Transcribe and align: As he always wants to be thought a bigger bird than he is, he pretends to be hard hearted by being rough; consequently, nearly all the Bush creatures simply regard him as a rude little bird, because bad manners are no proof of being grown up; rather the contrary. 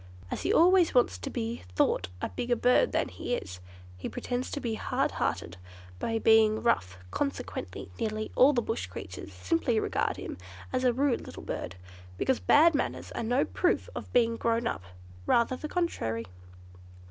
As 0.31 0.41
he 0.41 0.51
always 0.51 0.95
wants 0.95 1.19
to 1.19 1.29
be 1.29 1.57
thought 1.75 2.09
a 2.23 2.29
bigger 2.29 2.55
bird 2.55 2.91
than 2.91 3.07
he 3.07 3.35
is, 3.35 3.59
he 3.97 4.09
pretends 4.09 4.49
to 4.49 4.59
be 4.59 4.73
hard 4.73 5.11
hearted 5.11 5.57
by 5.99 6.17
being 6.17 6.63
rough; 6.63 6.97
consequently, 7.11 7.91
nearly 7.99 8.31
all 8.35 8.51
the 8.51 8.63
Bush 8.63 8.87
creatures 8.87 9.31
simply 9.31 9.79
regard 9.79 10.17
him 10.17 10.39
as 10.73 10.83
a 10.83 10.91
rude 10.91 11.27
little 11.27 11.43
bird, 11.43 11.75
because 12.17 12.39
bad 12.39 12.73
manners 12.73 13.11
are 13.11 13.21
no 13.21 13.45
proof 13.45 13.89
of 13.93 14.11
being 14.11 14.37
grown 14.37 14.65
up; 14.65 14.81
rather 15.27 15.55
the 15.55 15.67
contrary. 15.69 16.25